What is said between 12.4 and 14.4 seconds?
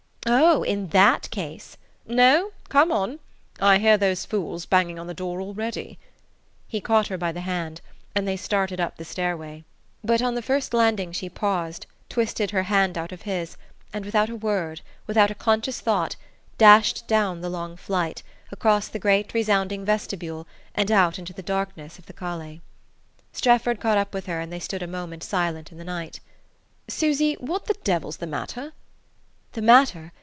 her hand out of his, and without a